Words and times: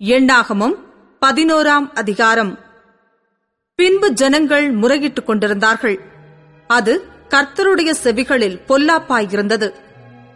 எண்ணாகமம் 0.00 0.74
பதினோராம் 1.26 1.92
அதிகாரம். 1.94 2.58
பின்பு 3.74 4.12
ஜனங்கள் 4.12 4.76
முறையிட்டுக் 4.76 5.24
கொண்டிருந்தார்கள். 5.24 6.00
அது 6.66 7.04
கர்த்தருடைய 7.28 7.94
செவிகளில் 8.02 8.60
பொல்லாப்பாயிருந்தது. 8.68 9.72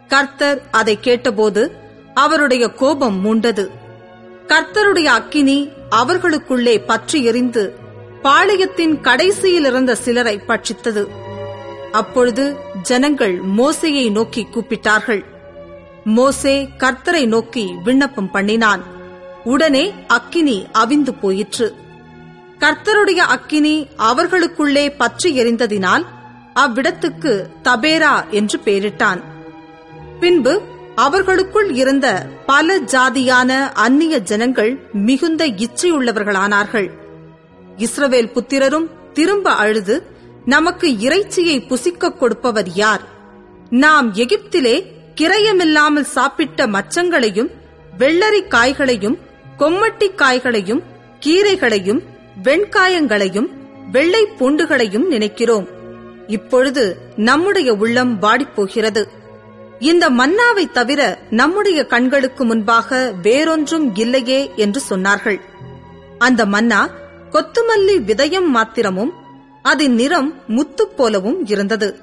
கர்த்தர் 0.07 0.61
அதை 0.71 0.99
கேட்டபோது 0.99 1.71
அவருடைய 2.13 2.71
கோபம் 2.71 3.25
மூண்டது. 3.25 3.69
கர்த்தருடைய 4.47 5.03
அக்கினி 5.03 5.69
அவர்களுக்குள்ளே 5.89 6.79
பற்றி 6.79 7.23
எறிந்து 7.23 7.75
பாளையத்தின் 8.23 9.01
கடைசியில் 9.01 9.65
இருந்த 9.65 9.95
சிலரை 9.95 10.41
பட்சித்தது. 10.47 11.07
அப்பொழுது 11.91 12.57
ஜனங்கள் 12.81 13.39
மோசையை 13.39 14.11
நோக்கி 14.11 14.45
கூப்பிட்டார்கள். 14.45 15.25
மோசே 16.03 16.69
கர்த்தரை 16.77 17.27
நோக்கி 17.27 17.73
விண்ணப்பம் 17.83 18.31
பண்ணினான். 18.31 19.01
உடனே 19.43 19.93
அக்கினி 20.07 20.65
அவிந்து 20.73 21.19
போயிற்று. 21.21 21.75
கர்த்தருடைய 22.59 23.17
அக்கினி 23.17 23.87
அவர்களுக்குள்ளே 23.95 24.91
பற்றி 24.91 25.43
எரிந்ததினால் 25.43 26.05
அவ்விடத்துக்கு 26.55 27.45
தபேரா 27.63 28.29
என்று 28.29 28.59
பெயரிட்டான். 28.65 29.23
பின்பு 30.19 30.61
அவர்களுக்குள் 30.95 31.71
இருந்த 31.71 32.27
பல 32.45 32.79
ஜாதியான 32.79 33.71
அந்நிய 33.71 34.17
ஜனங்கள் 34.17 34.79
மிகுந்த 34.93 35.47
இச்சையுள்ளவர்களானார்கள். 35.47 36.89
இஸ்ரவேல் 37.77 38.31
புத்திரரும் 38.31 38.87
திரும்ப 39.13 39.51
அழுது 39.51 40.07
நமக்கு 40.45 40.99
இறைச்சியை 40.99 41.59
புசிக்கக் 41.59 42.17
கொடுப்பவர் 42.17 42.69
யார்? 42.69 43.01
நாம் 43.69 44.13
எகிப்திலே 44.13 44.85
கிரயமில்லாமல் 45.15 46.01
சாப்பிட்ட 46.01 46.67
மச்சங்களையும் 46.67 47.51
வெள்ளரி 47.97 48.47
காய்களையும் 48.47 49.17
கொம்மட்டி 49.57 50.07
காய்களையும் 50.15 50.83
கீரைகளையும் 51.25 52.01
வெண்காயங்களையும் 52.43 53.49
வெள்ளை 53.91 54.27
பூண்டுகளையும் 54.39 55.07
நினைக்கிறோம். 55.07 55.67
இப்பொழுது 56.27 56.97
நம்முடைய 57.15 57.73
உள்ளம் 57.73 58.21
வாடிப்போகிறது. 58.21 59.07
இந்த 59.79 60.09
மன்னாவை 60.09 60.71
தவிர 60.71 61.19
நம்முடைய 61.29 61.85
கண்களுக்கு 61.85 62.45
முன்பாக 62.45 63.13
வேறொன்றும் 63.21 63.95
இல்லையே 63.95 64.51
என்று 64.55 64.81
சொன்னார்கள். 64.89 65.39
அந்த 66.17 66.45
மன்னா 66.45 66.89
கொத்துமல்லி 67.31 67.97
விதயம் 68.03 68.47
மாத்திரமும் 68.47 69.13
அதன் 69.61 69.93
நிறம் 69.93 70.41
முத்து 70.47 70.87
போலவும் 70.87 71.45
இருந்தது. 71.45 71.99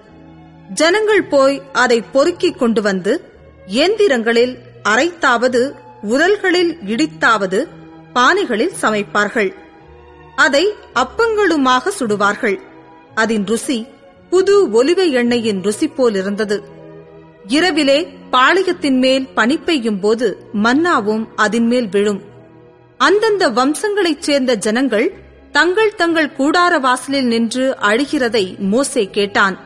ஜனங்கள் 0.75 1.25
போய் 1.25 1.63
அதை 1.73 2.03
பொறுக்கிக் 2.03 2.59
கொண்டு 2.59 2.83
வந்து 2.83 3.33
இயந்திரங்களில் 3.67 4.59
அரைத்தாவது 4.85 5.75
உரல்களில் 6.03 6.77
இடித்தாவது 6.87 7.67
பானைகளில் 8.15 8.73
சமைப்பார்கள். 8.83 9.55
அதை 10.37 10.75
அப்பங்களுமாக 10.95 11.91
சுடுவார்கள். 11.99 12.61
அதன் 13.15 13.47
ருசி 13.47 13.87
புது 14.31 14.85
ஒலிவ 14.85 15.03
எண்ணெயின் 15.11 15.63
ருசி 15.63 15.89
போல் 15.89 16.15
இருந்தது 16.15 16.63
இரவிலே 17.47 18.09
பாளையத்தின் 18.33 18.99
மேல் 18.99 19.29
பனி 19.29 19.59
பெய்யும் 19.59 20.01
போது 20.01 20.45
மன்னாவும் 20.53 21.29
அதன் 21.37 21.67
மேல் 21.67 21.89
விழும். 21.89 22.23
அந்தந்த 22.99 23.49
வம்சங்களைச் 23.51 24.19
சேர்ந்த 24.19 24.55
ஜனங்கள் 24.55 25.13
தங்கள் 25.53 25.95
தங்கள் 25.95 26.31
கூடார 26.39 26.81
வாசலில் 26.81 27.27
நின்று 27.27 27.77
அழுகிறதை 27.81 28.59
மோசே 28.59 29.09
கேட்டான். 29.11 29.59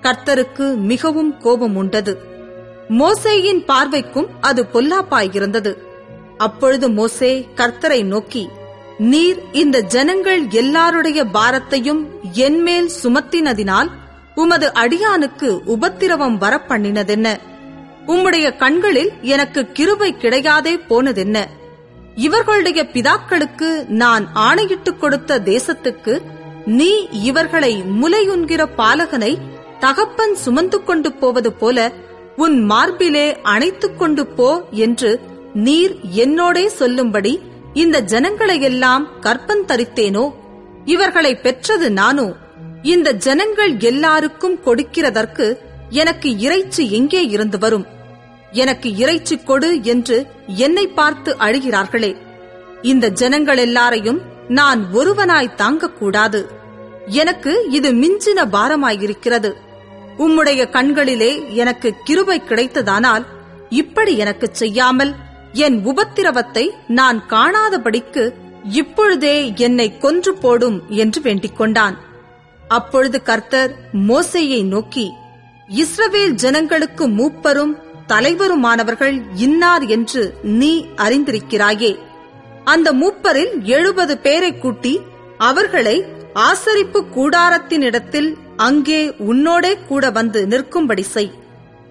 கர்த்தருக்கு 0.00 0.76
மிகவும் 0.76 1.38
கோபம் 1.38 1.76
உண்டது. 1.76 2.31
மோசேயின் 2.98 3.64
பார்வைக்கும் 3.64 4.26
அது 4.40 4.66
பொல்லாப்பாயிருந்தது. 4.72 5.76
அப்பொழுது 6.36 6.90
மோசே 6.90 7.48
கர்த்தரை 7.56 8.04
நோக்கி 8.04 8.48
நீர் 8.98 9.42
இந்த 9.52 9.80
ஜனங்கள் 9.80 10.48
எல்லாருடைய 10.48 11.24
பாரத்தையும் 11.24 12.06
என்மேல் 12.32 12.90
சுமத்தினதினால் 13.02 13.90
உமது 14.34 14.72
அடியானுக்கு 14.74 15.48
உபத்திரவம் 15.64 16.40
வரப்பண்ணினதென்ன? 16.40 17.36
உம்முடைய 18.06 18.56
கண்களில் 18.56 19.12
எனக்கு 19.20 19.66
கிருபை 19.72 20.14
கிடையாதே 20.18 20.80
போனதென்ன? 20.88 21.44
இவர்களுடைய 22.14 22.86
பிதாக்களுக்கு 22.92 23.88
நான் 23.88 24.28
ஆணையிட்டுக் 24.34 24.98
கொடுத்த 24.98 25.38
தேசத்துக்கு 25.38 26.22
நீ 26.64 27.08
இவர்களை 27.10 27.82
முலையுண்கிற 27.82 28.66
பாலகனை 28.76 29.38
தகப்பன் 29.80 30.34
சுமந்து 30.34 30.84
கொண்டு 30.84 31.12
போவது 31.12 31.52
போல 31.52 31.92
உன் 32.42 32.56
மார்பிலே 32.70 33.26
அணைத்துக் 33.52 33.98
கொண்டு 33.98 34.22
போ 34.36 34.50
என்று 34.84 35.10
நீர் 35.66 35.94
என்னோடே 36.16 36.64
சொல்லும்படி 36.80 37.32
இந்த 37.74 37.96
ஜனங்களையெல்லாம் 38.12 39.04
கற்பந்தரித்தேனோ 39.20 40.24
இவர்களை 40.84 41.32
பெற்றது 41.36 41.88
நானோ? 41.90 42.26
இந்த 42.92 43.08
ஜனங்கள் 43.26 43.72
எல்லாருக்கும் 43.90 44.56
கொடுக்கிறதற்கு 44.64 45.46
எனக்கு 46.00 46.28
இறைச்சி 46.38 46.84
எங்கே 46.90 47.22
இருந்து 47.26 47.58
வரும்? 47.58 47.86
எனக்கு 48.62 48.88
இறைச்சி 48.96 49.36
கொடு 49.38 49.70
என்று 49.92 50.16
என்னை 50.46 50.86
பார்த்து 50.98 51.32
அழுகிறார்களே. 51.40 52.12
இந்த 52.82 53.08
ஜனங்கள் 53.20 53.60
எல்லாரையும் 53.66 54.20
நான் 54.48 54.80
ஒருவனாய் 54.94 55.56
தாங்கக்கூடாது. 55.62 56.40
எனக்கு 57.20 57.52
இது 57.70 57.90
மிஞ்சின 57.92 58.44
பாரமாயிருக்கிறது. 58.54 59.52
உம்முடைய 60.18 60.70
கண்களிலே 60.70 61.48
எனக்கு 61.48 61.94
கிருபை 62.04 62.42
கிடைத்ததானால் 62.48 63.26
இப்படி 63.70 64.16
எனக்கு 64.16 64.48
செய்யாமல் 64.52 65.14
என் 65.52 65.86
உபத்திரவத்தை 65.86 66.70
நான் 66.86 67.24
காணாதபடிக்கு 67.28 68.32
இப்பொழுதே 68.64 69.52
என்னை 69.56 69.98
கொன்று 69.98 70.34
போடும் 70.34 70.82
என்று 70.88 71.20
வேண்டிக் 71.20 71.56
கொண்டான். 71.56 71.96
அப்பொழுது 72.68 73.22
கர்த்தர் 73.22 73.76
மோசையை 73.92 74.64
நோக்கி 74.64 75.12
இஸ்ரவேல் 75.68 76.30
ஜனங்களுக்கு 76.30 77.08
மூப்பரும் 77.08 77.74
தலைவருமானவர்கள் 78.08 79.22
இன்னார் 79.34 79.86
என்று 79.86 80.34
நீ 80.42 80.86
அறிந்திருக்கிறாயே. 80.96 81.98
அந்த 82.64 82.92
மூப்பரில் 82.92 83.62
எழுபது 83.62 84.18
பேரை 84.18 84.58
கூட்டி 84.58 85.00
அவர்களை 85.38 86.04
ஆசரிப்பு 86.34 87.04
கூடாரத்தினிடத்தில் 87.14 88.36
அங்கே 88.56 89.14
உன்னோடே 89.18 89.86
கூட 89.88 90.10
வந்து 90.10 90.46
நிற்கும்படி 90.46 91.02
செய். 91.02 91.32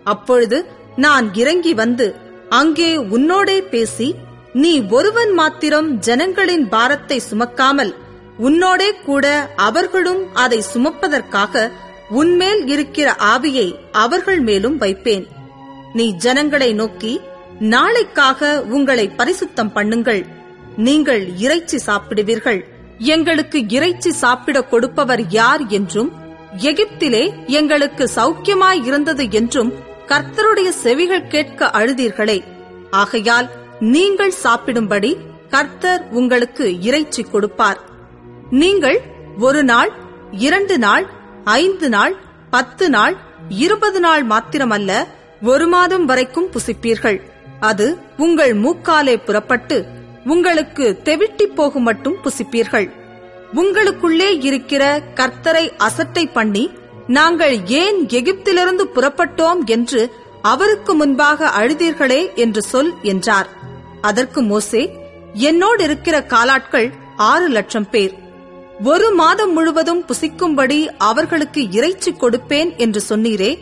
அப்பொழுது 0.04 0.66
நான் 0.96 1.34
இறங்கி 1.34 1.74
வந்து 1.74 2.16
அங்கே 2.50 2.98
உன்னோடே 2.98 3.62
பேசி 3.62 4.16
நீ 4.54 4.82
ஒருவன் 4.90 5.34
மாத்திரம் 5.34 6.00
ஜனங்களின் 6.00 6.70
பாரத்தை 6.70 7.22
சுமக்காமல் 7.30 7.94
உன்னோடே 8.40 8.92
கூட 9.06 9.54
அவர்களும் 9.56 10.22
அதை 10.34 10.64
சுமப்பதற்காக 10.74 11.72
உன்மேல் 12.10 12.68
இருக்கிற 12.68 13.16
ஆவியை 13.16 13.76
அவர்கள் 13.92 14.40
மேலும் 14.40 14.78
வைப்பேன். 14.78 15.28
நீ 15.94 16.12
ஜனங்களை 16.16 16.74
நோக்கி 16.74 17.22
நாளைக்காக 17.60 18.62
உங்களை 18.62 19.10
பரிசுத்தம் 19.18 19.72
பண்ணுங்கள். 19.76 20.26
நீங்கள் 20.78 21.36
இறைச்சி 21.38 21.78
சாப்பிடுவீர்கள். 21.78 22.66
எங்களுக்கு 22.98 23.66
இறைச்சி 23.68 24.12
சாப்பிடக் 24.12 24.70
கொடுப்பவர் 24.70 25.30
யார் 25.30 25.68
என்றும் 25.68 26.12
எகிப்திலே 26.58 27.48
எங்களுக்கு 27.48 28.10
சௌக்கியமாய் 28.16 28.86
இருந்தது 28.86 29.32
என்றும் 29.32 29.74
கர்த்தருடைய 30.08 30.70
செவிகள் 30.70 31.28
கேட்க 31.28 31.66
அழுதீர்களே. 31.66 32.44
ஆகையால் 32.92 33.50
நீங்கள் 33.80 34.32
சாப்பிடும்படி 34.32 35.18
கர்த்தர் 35.50 36.08
உங்களுக்கு 36.10 36.82
இறைச்சி 36.82 37.24
கொடுப்பார். 37.24 37.80
நீங்கள் 38.50 39.02
ஒரு 39.40 39.64
நாள் 39.64 39.92
இரண்டு 40.32 40.78
நாள் 40.78 41.10
ஐந்து 41.44 41.90
நாள் 41.90 42.16
பத்து 42.50 42.90
நாள் 42.90 43.16
இருபது 43.50 44.00
நாள் 44.00 44.28
மாத்திரமல்ல 44.28 45.06
ஒரு 45.42 45.68
மாதம் 45.68 46.06
வரைக்கும் 46.06 46.50
புசிப்பீர்கள். 46.52 47.22
அது 47.60 47.98
உங்கள் 48.18 48.58
மூக்காலே 48.58 49.24
புறப்பட்டு 49.24 49.86
உங்களுக்கு 50.26 51.00
தெவிட்டி 51.04 51.44
போகும் 51.44 51.84
மட்டும் 51.84 52.18
புசிப்பீர்கள். 52.24 52.90
உங்களுக்குள்ளே 53.54 54.44
இருக்கிற 54.46 55.02
கர்த்தரை 55.16 55.72
அசட்டை 55.78 56.28
பண்ணி 56.28 56.72
நாங்கள் 57.08 57.68
ஏன் 57.68 58.06
எகிப்திலிருந்து 58.06 58.86
புறப்பட்டோம் 58.96 59.66
என்று 59.66 60.14
அவருக்கு 60.42 60.96
முன்பாக 60.96 61.48
அழுதீர்களே 61.48 62.34
என்று 62.36 62.62
சொல் 62.62 62.94
என்றார். 63.02 63.50
அதற்கு 64.02 64.42
மோசே 64.42 65.00
என்னோடு 65.34 65.84
இருக்கிற 65.84 66.22
காலாட்கள் 66.22 66.92
ஆறு 67.16 67.48
லட்சம் 67.48 67.90
பேர். 67.90 68.14
ஒரு 68.84 69.12
மாதம் 69.12 69.54
முழுவதும் 69.54 70.06
புசிக்கும்படி 70.06 70.90
அவர்களுக்கு 70.98 71.72
இறைச்சி 71.72 72.12
கொடுப்பேன் 72.12 72.78
என்று 72.78 73.04
சொன்னீரே. 73.10 73.58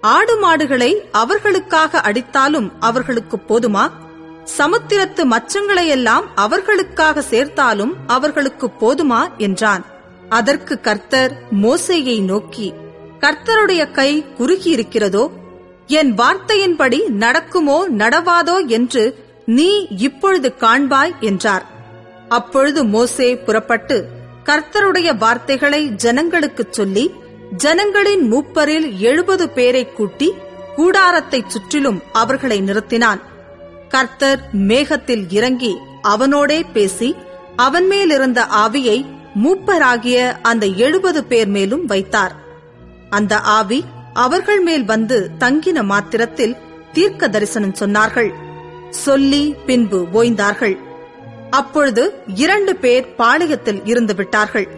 ஆடு 0.00 0.38
மாடுகளை 0.38 1.02
அவர்களுக்காக 1.12 2.00
அடித்தாலும் 2.00 2.70
அவர்களுக்கு 2.80 3.36
போதுமா? 3.36 3.88
சமுத்திரத்து 4.58 5.24
மச்சங்களையெல்லாம் 5.24 6.24
அவர்களுக்காக 6.34 7.24
சேர்த்தாலும் 7.30 7.92
அவர்களுக்கு 8.06 8.70
போதுமா? 8.80 9.36
என்றான். 9.36 9.84
அதற்கு 10.28 10.80
கர்த்தர் 10.80 11.42
மோசேயை 11.62 12.24
நோக்கி 12.24 12.72
கர்த்தருடைய 13.20 13.90
கை 13.90 14.24
குறுகியிருக்கிறதோ? 14.38 15.28
என் 15.86 16.14
வார்த்தையின்படி 16.14 17.08
நடக்குமோ 17.08 17.88
நடவாதோ 17.88 18.66
என்று 18.66 19.18
நீ 19.46 19.86
இப்பொழுது 19.88 20.54
காண்பாய் 20.60 21.18
என்றார். 21.20 21.66
அப்பொழுது 22.28 22.84
மோசே 22.84 23.36
புறப்பட்டு 23.36 24.08
கர்த்தருடைய 24.44 25.16
வார்த்தைகளை 25.16 25.88
ஜனங்களுக்குச் 25.88 26.72
சொல்லி 26.72 27.10
ஜனங்களின் 27.56 28.32
மூப்பரில் 28.32 28.96
எழுபது 28.96 29.50
பேரை 29.50 29.92
கூட்டி 29.92 30.32
கூடாரத்தைச் 30.76 31.46
சுற்றிலும் 31.46 32.02
அவர்களை 32.12 32.60
நிறுத்தினான். 32.60 33.20
கர்த்தர் 33.94 34.40
மேகத்தில் 34.52 35.26
இறங்கி 35.28 35.76
அவனோடே 36.02 36.62
பேசி 36.62 37.14
அவன் 37.56 37.86
மேலிருந்த 37.86 38.46
ஆவியை 38.66 39.04
மூப்பராகிய 39.44 40.32
அந்த 40.42 40.66
எழுபது 40.66 41.24
பேர் 41.24 41.48
மேலும் 41.48 41.86
வைத்தார். 41.86 42.34
அந்த 43.10 43.38
ஆவி 43.38 43.84
அவர்கள் 44.12 44.60
மேல் 44.60 44.84
வந்து 44.84 45.30
தங்கின 45.38 45.84
மாத்திரத்தில் 45.84 46.56
தீர்க்க 46.92 47.28
தரிசனம் 47.28 47.74
சொன்னார்கள். 47.78 48.30
சொல்லி 48.90 49.54
பின்பு 49.66 50.06
ஓய்ந்தார்கள். 50.12 50.76
அப்பொழுது 51.50 52.14
இரண்டு 52.26 52.76
பேர் 52.76 53.14
பாளையத்தில் 53.18 53.80
இருந்து 53.84 54.14
விட்டார்கள். 54.14 54.68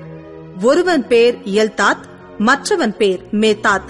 ஒருவன் 0.62 1.06
பேர் 1.06 1.38
எல்தாத் 1.44 2.04
மற்றவன் 2.38 2.96
பேர் 2.96 3.24
மேத்தாத். 3.32 3.88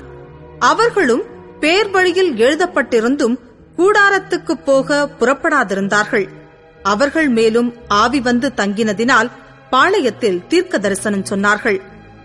அவர்களும் 0.59 1.23
பேர் 1.61 1.91
வழியில் 1.91 2.35
எழுதப்பட்டிருந்தும் 2.35 3.37
கூடாரத்துக்குப் 3.77 4.65
போக 4.65 5.09
புறப்படாதிருந்தார்கள். 5.21 6.29
அவர்கள் 6.83 7.29
மேலும் 7.29 7.75
ஆவி 7.89 8.21
வந்து 8.21 8.53
தங்கினதினால் 8.57 9.31
பாளையத்தில் 9.73 10.47
தீர்க்க 10.47 10.79
தரிசனம் 10.79 11.25
சொன்னார்கள். 11.31 11.81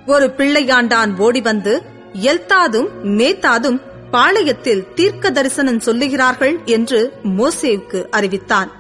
ஒரு 0.05 0.33
பிள்ளையாண்டான் 0.37 1.17
ஓடி 1.17 1.41
வந்து 1.41 1.81
எல்தாதும் 2.13 2.87
மேத்தாதும் 3.03 3.81
பாளையத்தில் 4.11 4.93
தீர்க்க 4.93 5.31
தரிசனம் 5.31 5.79
சொல்லுகிறார்கள் 5.79 6.63
என்று 6.65 7.13
மோசேவுக்கு 7.23 8.09
அறிவித்தான். 8.09 8.71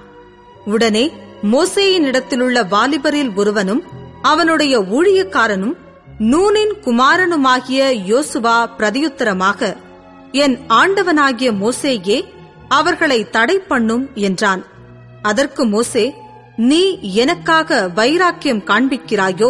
உடனே 0.65 1.11
மோசேயின் 1.51 2.03
இடத்திலுள்ள 2.03 2.63
வாலிபரில் 2.63 3.35
ஒருவனும் 3.35 3.83
அவனுடைய 4.21 4.79
ஊழியக்காரனும் 4.79 5.73
நூனின் 6.19 6.73
குமாரனுமாகிய 6.85 7.93
யோசுவா 8.07 8.69
பிரதியுத்தரமாக 8.77 9.75
என் 10.31 10.59
ஆண்டவனாகிய 10.69 11.51
மோசேயே 11.51 12.25
அவர்களை 12.77 13.19
தடை 13.29 13.57
பண்ணும் 13.59 14.05
என்றான். 14.27 14.61
அதற்கு 15.21 15.63
மோசே 15.65 16.05
நீ 16.69 16.81
எனக்காக 17.13 17.79
வைராக்கியம் 17.95 18.63
காண்பிக்கிறாயோ? 18.65 19.49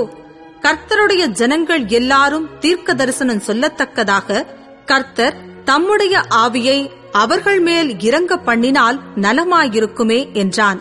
கர்த்தருடைய 0.61 1.23
ஜனங்கள் 1.39 1.83
எல்லாரும் 1.99 2.49
தீர்க்க 2.59 2.93
தரிசனம் 2.93 3.45
சொல்லத்தக்கதாக 3.47 4.45
கர்த்தர் 4.85 5.37
தம்முடைய 5.63 6.15
ஆவியை 6.45 6.79
அவர்கள் 7.11 7.59
மேல் 7.59 7.89
இறங்க 7.99 8.35
பண்ணினால் 8.45 8.97
நலமாயிருக்குமே 9.15 10.19
என்றான். 10.33 10.79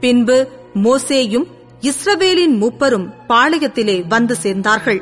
பின்பு 0.00 0.38
மோசேயும் 0.84 1.46
இஸ்ரவேலின் 1.80 2.56
மூப்பரும் 2.62 3.06
பாளையத்திலே 3.28 3.96
வந்து 4.08 4.34
சேர்ந்தார்கள். 4.42 5.00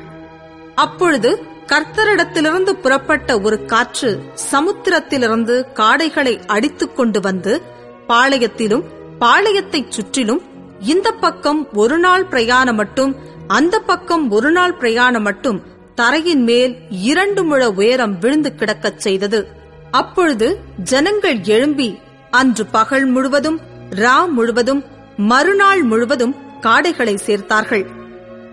அப்பொழுது 0.74 1.30
கர்த்தரிடத்திலிருந்து 1.66 2.72
புறப்பட்ட 2.72 3.40
ஒரு 3.40 3.64
காற்று 3.64 4.22
சமுத்திரத்திலிருந்து 4.52 5.66
காடைகளை 5.74 6.46
அடித்துக் 6.46 6.96
கொண்டு 6.96 7.20
வந்து 7.20 7.62
பாளையத்திலும் 8.08 8.82
பாளையத்தைச் 9.20 9.88
சுற்றிலும் 9.88 10.42
இந்த 10.80 11.12
பக்கம் 11.12 11.68
ஒரு 11.72 11.98
நாள் 11.98 12.24
பிரயாணம் 12.24 12.76
மட்டும் 12.76 13.16
அந்த 13.46 13.80
பக்கம் 13.80 14.30
ஒரு 14.30 14.50
நாள் 14.50 14.74
பிரயாணம் 14.74 15.22
மட்டும் 15.22 15.62
தரையின் 15.94 16.42
மேல் 16.42 16.76
இரண்டு 16.90 17.44
முழ 17.44 17.70
உயரம் 17.70 18.18
விழுந்து 18.18 18.52
கிடக்கச் 18.56 18.96
செய்தது. 18.96 19.48
அப்பொழுது 19.90 20.58
ஜனங்கள் 20.82 21.40
எழும்பி 21.42 21.98
அன்று 22.30 22.66
பகல் 22.66 23.04
முழுவதும் 23.04 23.60
ரா 23.90 24.28
முழுவதும் 24.28 24.84
மறுநாள் 25.16 25.82
முழுவதும் 25.82 26.34
காடைகளை 26.60 27.18
சேர்த்தார்கள். 27.26 27.86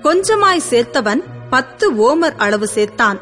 கொஞ்சமாய் 0.01 0.61
சேர்த்தவன் 0.69 1.21
பத்து 1.51 1.85
ஓமர் 2.07 2.37
அளவு 2.37 2.67
சேர்த்தான். 2.75 3.19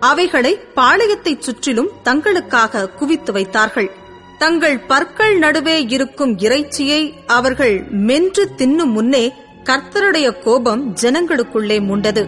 அவைகளை 0.00 0.52
பாளையத்தைச் 0.76 1.38
சுற்றிலும் 1.38 1.90
தங்களுக்காக 2.04 2.88
குவித்து 2.94 3.32
வைத்தார்கள். 3.32 3.90
தங்கள் 4.38 4.78
பற்கள் 4.78 5.38
நடுவே 5.38 5.76
இருக்கும் 5.86 6.38
இறைச்சியை 6.38 7.02
அவர்கள் 7.26 7.76
மென்று 7.90 8.44
தின்னும் 8.56 8.92
முன்னே 8.92 9.34
கர்த்தருடைய 9.64 10.42
கோபம் 10.42 10.94
ஜனங்களுக்குள்ளே 11.00 11.78
மூண்டது. 11.88 12.22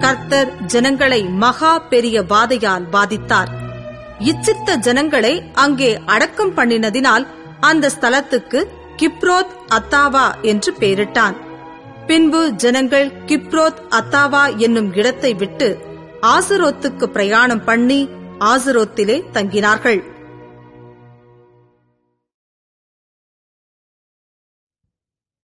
கர்த்தர் 0.00 0.64
ஜனங்களை 0.64 1.22
மகா 1.22 1.78
பெரிய 1.78 2.22
வாதையால் 2.22 2.88
பாதித்தார். 2.90 3.50
இச்சித்த 4.18 4.76
ஜனங்களை 4.76 5.42
அங்கே 5.54 6.00
அடக்கம் 6.06 6.54
பண்ணினதினால் 6.56 7.26
அந்த 7.60 7.90
ஸ்தலத்துக்கு 8.00 8.64
கிப்ரோத் 8.96 9.54
அத்தாவா 9.68 10.26
என்று 10.42 10.74
பெயரிட்டான். 10.80 11.36
பின்பு 12.06 12.52
ஜனங்கள் 12.52 13.12
கிப்ரோத் 13.26 13.80
அத்தாவா 13.90 14.56
என்னும் 14.56 14.94
இடத்தை 14.94 15.34
விட்டு 15.34 15.78
ஆசரோத்துக்கு 16.22 17.06
பிரயாணம் 17.06 17.64
பண்ணி 17.64 18.08
ஆசரோத்திலே 18.38 19.22
தங்கினார்கள். 19.32 20.11